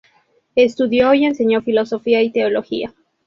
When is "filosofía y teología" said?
1.61-2.91